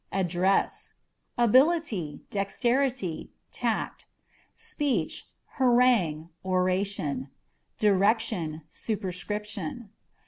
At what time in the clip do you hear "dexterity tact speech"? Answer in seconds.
2.31-5.27